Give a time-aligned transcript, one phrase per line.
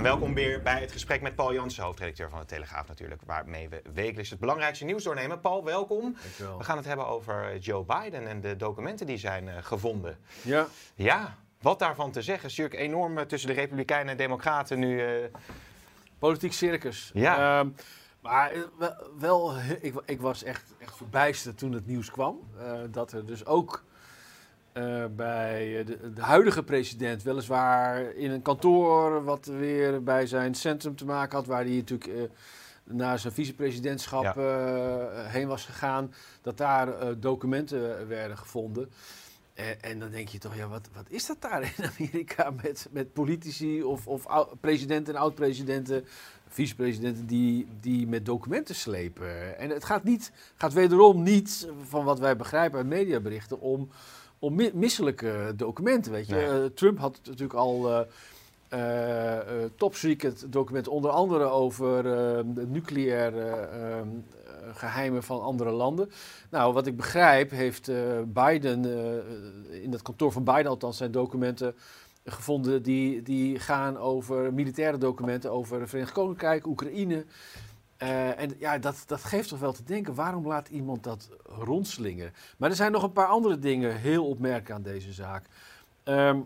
[0.00, 3.68] En welkom weer bij het gesprek met Paul Jansen, hoofdredacteur van de Telegraaf natuurlijk, waarmee
[3.68, 5.40] we wekelijks het belangrijkste nieuws doornemen.
[5.40, 6.16] Paul, welkom.
[6.22, 6.58] Dankjewel.
[6.58, 10.18] We gaan het hebben over Joe Biden en de documenten die zijn eh, gevonden.
[10.42, 12.50] Ja, Ja, wat daarvan te zeggen?
[12.50, 15.00] Stuk enorm eh, tussen de Republikeinen en Democraten nu.
[15.00, 15.24] eh,
[16.18, 17.10] politiek circus.
[17.14, 17.60] Ja.
[17.60, 17.68] Ehm,
[18.20, 18.52] maar
[19.18, 22.40] wel, ik, ik was echt, echt verbijsterd toen het nieuws kwam.
[22.90, 23.84] dat er dus ook
[24.72, 30.54] eh, bij eh, de, de huidige president, weliswaar in een kantoor wat weer bij zijn
[30.54, 32.22] centrum te maken had, waar hij natuurlijk eh,
[32.84, 35.26] naar zijn vicepresidentschap Ja.
[35.26, 38.90] heen was gegaan, dat daar documenten werden gevonden.
[39.80, 43.12] En, dan denk je toch, ja, wat, wat is dat daar in Amerika met, met
[43.12, 44.26] politici of, of
[44.60, 46.04] presidenten en oud-presidenten,
[46.48, 49.58] vicepresidenten die, die met documenten slepen?
[49.58, 53.90] En het gaat, niet, gaat wederom niet, van wat wij begrijpen uit mediaberichten, om,
[54.40, 56.12] om mi- misselijke documenten.
[56.12, 56.34] Weet je?
[56.34, 56.44] Nee.
[56.46, 58.00] Eh, Trump had natuurlijk al eh
[58.68, 64.06] eh, eh, top secret documenten, onder andere over eh, de nucleaire eh, eh,
[64.74, 66.10] geheimen van andere landen.
[66.50, 67.96] Nou, wat ik begrijp, heeft eh,
[68.26, 71.74] Biden eh, in het kantoor van Biden althans zijn documenten
[72.24, 77.24] gevonden die, die gaan over militaire documenten over het Verenigd Koninkrijk, Oekraïne.
[78.00, 82.32] Eh, en ja, dat, dat geeft toch wel te denken, waarom laat iemand dat rondslingeren?
[82.56, 85.44] Maar er zijn nog een paar andere dingen heel opmerkelijk aan deze zaak.
[86.02, 86.38] Ehm,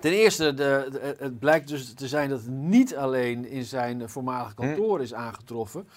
[0.00, 4.08] ten eerste, de, de- het blijkt dus te zijn dat het niet alleen in zijn
[4.08, 5.88] voormalige kantoor is aangetroffen,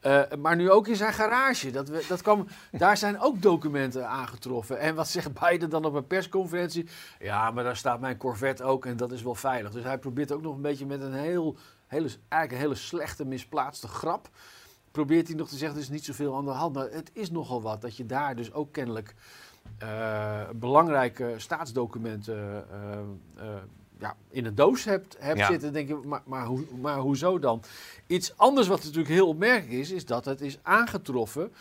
[0.00, 1.70] eh, maar nu ook in zijn garage.
[1.70, 4.78] Dat we, dat kwam, daar zijn ook documenten aangetroffen.
[4.78, 6.86] En wat zegt Biden dan op een persconferentie?
[7.18, 9.70] Ja, maar daar staat mijn Corvette ook en dat is wel veilig.
[9.70, 11.56] Dus hij probeert ook nog een beetje met een heel,
[11.88, 14.28] hele, eigenlijk een hele slechte, misplaatste grap.
[14.90, 16.74] Probeert hij nog te zeggen, er is niet zoveel aan de hand.
[16.74, 19.14] Maar het is nogal wat dat je daar dus ook kennelijk
[19.78, 22.98] eh, belangrijke staatsdocumenten eh,
[23.36, 23.62] eh,
[23.98, 25.46] ja, in een doos hebt, hebt Ja.
[25.46, 25.72] zitten.
[25.72, 27.62] denk je, maar, maar, hoe, maar hoezo dan?
[28.06, 31.52] Iets anders wat natuurlijk heel opmerkelijk is, is dat het is aangetroffen.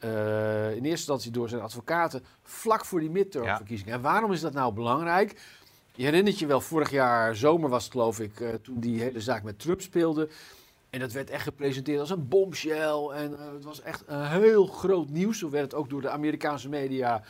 [0.00, 3.94] in eerste instantie door zijn advocaten vlak voor die midtermverkiezingen.
[3.94, 5.40] En waarom is dat nou belangrijk?
[5.96, 9.20] Je herinnert je wel, vorig jaar zomer was het geloof ik, eh, toen die hele
[9.20, 10.28] zaak met Trump speelde.
[10.90, 13.08] En dat werd echt gepresenteerd als een bombshell.
[13.14, 15.38] En eh, het was echt een heel groot nieuws.
[15.38, 17.22] Zo werd het ook door de Amerikaanse media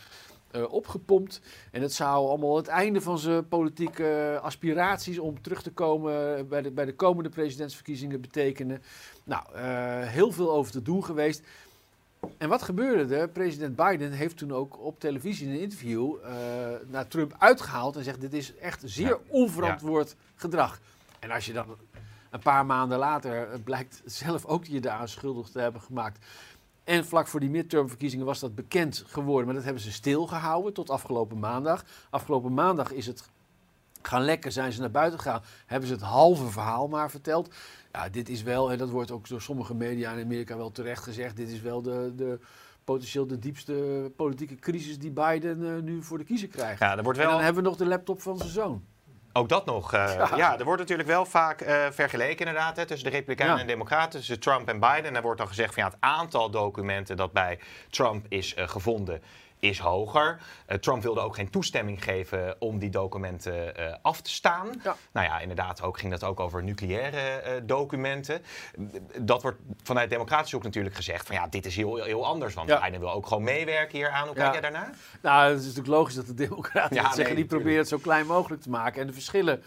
[0.50, 1.40] eh, opgepompt.
[1.70, 6.62] En het zou allemaal het einde van zijn politieke aspiraties om terug te komen bij
[6.62, 8.82] de, bij de komende presidentsverkiezingen betekenen.
[9.24, 9.58] Nou,
[10.06, 11.42] heel veel over te doen geweest.
[12.38, 13.28] En wat gebeurde er?
[13.28, 16.32] President Biden heeft toen ook op televisie in een interview eh,
[16.86, 19.18] naar Trump uitgehaald en zegt: Dit is echt zeer Ja.
[19.28, 20.80] onverantwoord gedrag.
[21.18, 21.76] En als je dan
[22.30, 26.24] een paar maanden later blijkt zelf ook je daaraan schuldig te hebben gemaakt.
[26.84, 30.90] En vlak voor die midtermverkiezingen was dat bekend geworden, maar dat hebben ze stilgehouden tot
[30.90, 31.84] afgelopen maandag.
[32.10, 33.28] Afgelopen maandag is het
[34.02, 37.54] gaan lekken, zijn ze naar buiten gegaan, hebben ze het halve verhaal maar verteld.
[37.96, 41.02] Ja, dit is wel, en dat wordt ook door sommige media in Amerika wel terecht
[41.02, 42.38] gezegd, dit is wel de, de
[42.84, 43.72] potentieel de diepste
[44.16, 46.80] politieke crisis die Biden eh, nu voor de kiezer krijgt.
[46.80, 47.44] ja, er wordt En dan wel.
[47.44, 48.84] hebben we nog de laptop van zijn zoon.
[49.32, 49.92] Ook dat nog.
[49.92, 50.36] eh, ja.
[50.36, 50.58] Ja.
[50.58, 53.60] er wordt natuurlijk wel vaak eh, vergeleken inderdaad hè, tussen de Republikeinen Ja.
[53.62, 55.04] en Democraten, tussen Trump en Biden.
[55.04, 57.58] En er wordt dan gezegd van ja, het aantal documenten dat bij
[57.90, 59.22] Trump is gevonden
[59.58, 60.38] is hoger.
[60.66, 64.68] Eh, Trump wilde ook geen toestemming geven om die documenten eh, af te staan.
[64.82, 64.96] Ja.
[65.12, 68.42] Nou ja, inderdaad ook, ging dat ook over nucleaire eh, documenten.
[69.20, 72.54] Dat wordt vanuit democratische hoek natuurlijk gezegd van ja, dit is heel, heel anders.
[72.54, 72.80] Want Ja.
[72.80, 74.26] Biden wil ook gewoon meewerken hier aan.
[74.26, 74.90] Hoe kijk jij daarnaar?
[75.22, 77.24] Nou, het is natuurlijk logisch dat de Democraten zeggen.
[77.24, 79.62] nee, die proberen het zo klein mogelijk te maken en de verschillen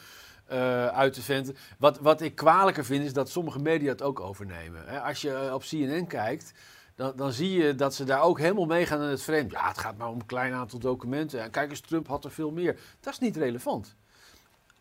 [0.94, 1.57] uit te venten.
[1.77, 4.83] Wat, wat ik kwalijker vind, is dat sommige media het ook overnemen.
[4.85, 6.53] Hè, als je op CNN kijkt,
[6.99, 9.51] dan, dan zie je dat ze daar ook helemaal meegaan in het vreemd.
[9.51, 11.41] Ja, het gaat maar om een klein aantal documenten.
[11.41, 12.79] En kijk eens, Trump had er veel meer.
[12.99, 13.95] Dat is niet relevant.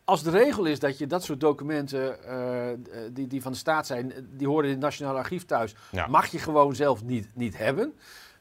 [0.03, 2.67] Als de regel is dat je dat soort documenten eh,
[3.11, 6.07] die, die van de staat zijn, die horen in het Nationaal Archief thuis, Ja.
[6.07, 7.93] mag je gewoon zelf niet, niet hebben.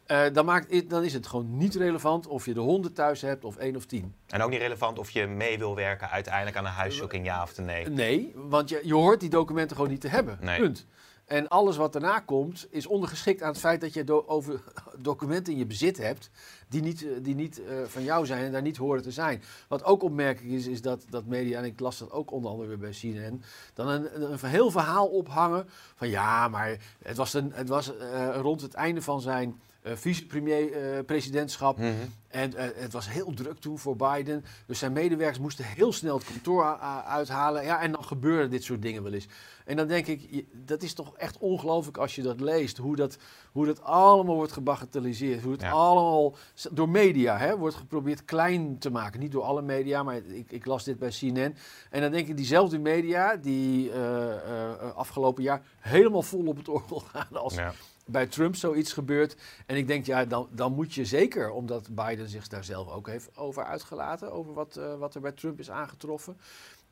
[0.07, 3.45] Eh, dan, maakt, dan is het gewoon niet relevant of je de honden thuis hebt
[3.45, 4.15] of één of tien.
[4.27, 7.59] En ook niet relevant of je mee wil werken uiteindelijk aan een huiszoeking, ja of
[7.59, 7.89] nee.
[7.89, 10.39] Nee, want je, je hoort die documenten gewoon niet te hebben.
[10.41, 10.61] Nee.
[10.61, 10.87] Punt.
[11.29, 14.61] En alles wat daarna komt is ondergeschikt aan het feit dat je over
[14.99, 16.31] documenten in je bezit hebt
[16.69, 19.43] die niet, eh, die niet eh, van jou zijn en daar niet horen te zijn.
[19.69, 22.69] Wat ook opmerkelijk is, is dat, dat media, en ik las dat ook onder andere
[22.69, 23.43] weer bij CNN,
[23.75, 28.37] dan een, een heel verhaal ophangen van ja, maar het was, een, het was eh,
[28.41, 31.79] rond het einde van zijn uh, vicepremier-presidentschap.
[31.79, 31.93] Mhm.
[32.29, 34.45] En eh, het was heel druk toen voor Biden.
[34.67, 36.65] Dus zijn medewerkers moesten heel snel het kantoor
[37.07, 37.65] uithalen.
[37.65, 39.27] Ja, en dan gebeuren dit soort dingen wel eens.
[39.65, 42.77] En dan denk ik, dat is toch echt ongelooflijk als je dat leest.
[42.77, 43.19] Hoe dat,
[43.53, 45.43] hoe dat allemaal wordt gebagatelliseerd.
[45.43, 45.71] Hoe het Ja.
[45.71, 46.37] allemaal
[46.73, 49.21] door media hè, wordt geprobeerd klein te maken.
[49.21, 51.55] Niet door alle media, maar ik, ik las dit bij CNN.
[51.91, 56.57] En dan denk ik, diezelfde media die eh, eh, eh, afgelopen jaar helemaal vol op
[56.57, 57.73] het orgel gaan als, Ja.
[58.09, 59.37] Bij Trump zoiets gebeurt.
[59.67, 63.07] En ik denk, ja, dan, dan moet je zeker, omdat Biden zich daar zelf ook
[63.07, 66.37] heeft over uitgelaten, over wat, eh, wat er bij Trump is aangetroffen.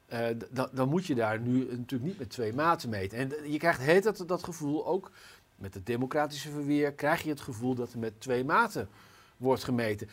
[0.06, 0.26] eh,
[0.72, 3.18] dan- moet je daar nu natuurlijk niet met twee maten meten.
[3.18, 5.10] En je krijgt heet dat, dat gevoel ook
[5.56, 8.88] met het democratische verweer, krijg je het gevoel dat er met twee maten
[9.36, 10.08] wordt gemeten.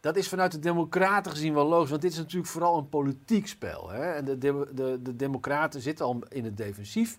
[0.00, 3.46] Dat is vanuit de Democraten gezien wel logisch, want dit is natuurlijk vooral een politiek
[3.46, 3.90] spel.
[3.90, 4.12] Hè?
[4.12, 7.18] En de, de, de Democraten zitten al in het defensief.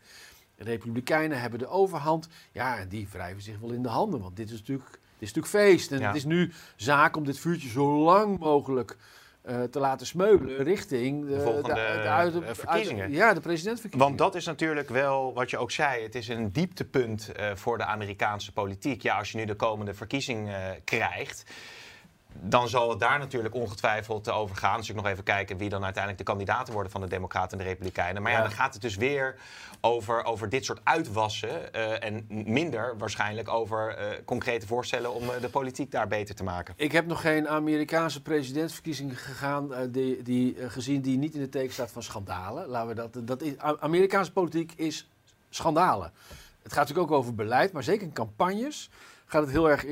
[0.60, 2.28] De Republikeinen hebben de overhand.
[2.52, 5.34] Ja, en die wrijven zich wel in de handen, want dit is natuurlijk, dit is
[5.34, 5.92] natuurlijk feest.
[5.92, 6.08] En Ja.
[6.08, 8.98] het is nu zaak om dit vuurtje zo lang mogelijk
[9.42, 11.74] eh, te laten smeubelen richting de, volgende,
[12.10, 13.12] uit- eh, verkiezingen.
[13.12, 14.16] ja, de presidentsverkiezingen.
[14.16, 16.04] Want dat is natuurlijk wel wat je ook zei.
[16.04, 19.02] Het is een dieptepunt eh, voor de Amerikaanse politiek.
[19.02, 21.44] Ja, als je nu de komende verkiezing eh, krijgt.
[22.42, 24.78] Dan zal het daar natuurlijk ongetwijfeld over gaan.
[24.78, 27.64] Dus ik nog even kijken wie dan uiteindelijk de kandidaten worden van de Democraten en
[27.64, 28.22] de Republikeinen.
[28.22, 28.44] Maar ja, Ja.
[28.44, 29.36] dan gaat het dus weer
[29.82, 31.74] over, over dit soort uitwassen.
[31.74, 36.44] eh, en minder waarschijnlijk over eh, concrete voorstellen om eh, de politiek daar beter te
[36.44, 36.74] maken.
[36.78, 41.40] Ik heb nog geen Amerikaanse presidentsverkiezingen gegaan, eh, die, die, eh, gezien die niet in
[41.42, 42.68] de teken staat van schandalen.
[42.68, 45.10] Laten we dat, dat is, Amerikaanse politiek is
[45.50, 46.12] schandalen.
[46.64, 48.90] Het gaat natuurlijk ook over beleid, maar zeker in campagnes
[49.26, 49.86] gaat het heel erg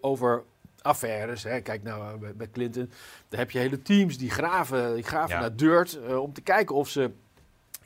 [0.00, 0.44] over
[0.86, 1.42] affaires.
[1.42, 1.60] Hè.
[1.60, 2.90] Kijk nou eh, bij, bij Clinton,
[3.28, 5.40] daar heb je hele teams die graven, die graven Ja.
[5.40, 7.10] naar dirt eh, om te kijken of ze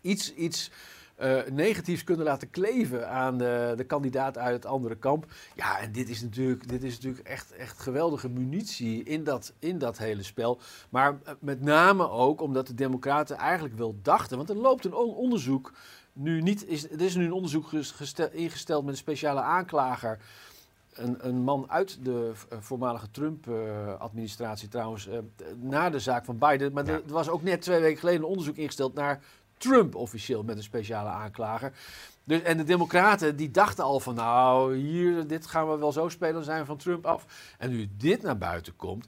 [0.00, 0.70] iets, iets
[1.16, 5.26] eh, negatiefs kunnen laten kleven aan de, de kandidaat uit het andere kamp.
[5.54, 9.78] Ja, en dit is natuurlijk, dit is natuurlijk echt, echt geweldige munitie in dat, in
[9.78, 10.60] dat hele spel.
[10.88, 14.94] Maar eh, met name ook omdat de Democraten eigenlijk wel dachten, want er loopt een
[14.94, 15.72] on- onderzoek.
[16.12, 20.18] Nu niet, is, er is nu een onderzoek ges- gestel- ingesteld met een speciale aanklager.
[20.92, 25.18] Een, een man uit de eh, voormalige Trump-administratie trouwens, eh,
[25.56, 26.72] na de zaak van Biden.
[26.72, 26.92] Maar Ja.
[26.92, 29.22] er, er was ook net twee weken geleden een onderzoek ingesteld naar
[29.58, 31.72] Trump officieel met een speciale aanklager.
[32.24, 36.08] Dus, en de Democraten die dachten al van nou, hier, dit gaan we wel zo
[36.08, 37.26] spelen, zijn we van Trump af.
[37.58, 39.06] En nu dit naar buiten komt,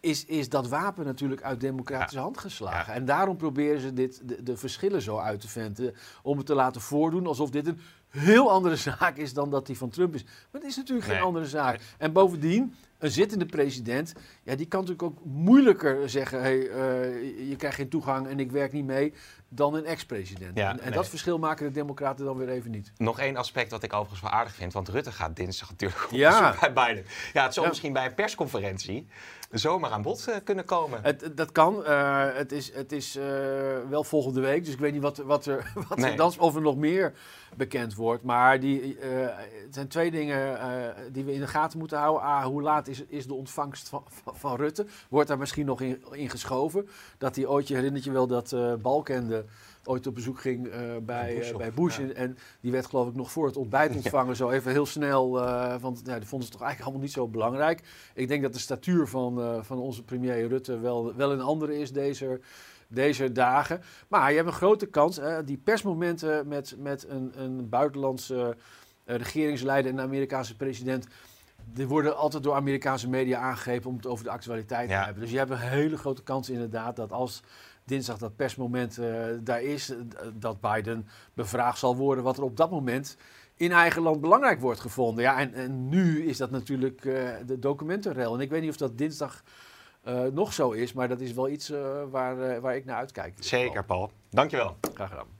[0.00, 2.92] is, is dat wapen natuurlijk uit democratische hand geslagen.
[2.92, 2.98] Ja.
[2.98, 6.54] En daarom proberen ze dit, de, de verschillen zo uit te venten, om het te
[6.54, 10.24] laten voordoen alsof dit een heel andere zaak is dan dat die van Trump is.
[10.24, 11.80] Maar het is natuurlijk geen andere zaak.
[11.98, 14.12] En bovendien, een zittende president,
[14.42, 18.50] ja, die kan natuurlijk ook moeilijker zeggen: hey, eh, je krijgt geen toegang en ik
[18.52, 19.12] werk niet mee,
[19.48, 20.56] dan een ex-president.
[20.58, 20.94] Ja, en en nee.
[20.94, 22.92] dat verschil maken de Democraten dan weer even niet.
[22.96, 26.10] Nog één aspect wat ik overigens wel aardig vind, want Rutte gaat dinsdag natuurlijk op
[26.10, 26.50] Ja.
[26.50, 27.04] bezoek bij Biden.
[27.32, 27.72] Ja, het zou Ja.
[27.72, 29.06] misschien bij een persconferentie
[29.50, 30.98] zomaar aan bod eh, kunnen komen.
[31.02, 31.84] Het, het- dat kan.
[31.84, 33.24] eh, het is, het is eh,
[33.88, 36.10] wel volgende week, dus ik weet niet wat, wat er, wat Nee.
[36.10, 37.12] er dan, of er nog meer
[37.56, 38.22] bekend wordt.
[38.22, 39.08] Maar die, eh,
[39.64, 40.68] het zijn twee dingen eh,
[41.12, 42.22] die we in de gaten moeten houden.
[42.28, 44.86] A, hoe laat is, is de ontvangst van, van, van Rutte?
[45.08, 46.88] Wordt daar misschien nog in, in geschoven?
[47.18, 49.44] Dat hij ooit, je herinnert je wel dat eh Balkende
[49.84, 51.98] ooit op bezoek ging eh, bij, Bush eh, bij Bush.
[51.98, 52.02] ja.
[52.02, 54.36] En, en die werd geloof ik nog voor het ontbijt ontvangen.
[54.36, 57.28] Zo even heel snel, eh, want ja, die vonden ze toch eigenlijk allemaal niet zo
[57.28, 57.82] belangrijk.
[58.14, 61.78] Ik denk dat de statuur van, eh, van onze premier Rutte wel, wel een andere
[61.78, 62.40] is deze,
[62.88, 63.80] deze dagen.
[64.08, 65.20] Maar je hebt een grote kans.
[65.44, 68.56] Die persmomenten met, met een, een buitenlandse
[69.08, 71.06] eh, regeringsleider en een Amerikaanse president...
[71.72, 74.98] Die worden altijd door Amerikaanse media aangegrepen om het over de actualiteit Ja.
[74.98, 75.22] te hebben.
[75.22, 77.42] Dus je hebt een hele grote kans inderdaad dat als
[77.84, 79.96] dinsdag dat persmoment eh, daar is, eh,
[80.34, 83.16] dat Biden bevraagd zal worden wat er op dat moment
[83.56, 85.24] in eigen land belangrijk wordt gevonden.
[85.24, 88.34] Ja, en, en nu is dat natuurlijk eh, de documentenrel.
[88.34, 89.42] En ik weet niet of dat dinsdag
[90.32, 91.72] nog zo is, maar dat is wel iets
[92.10, 93.34] waar, waar ik naar uitkijk.
[93.40, 94.10] Zeker, Paul.
[94.30, 94.76] Dankjewel.
[94.94, 95.37] Graag gedaan.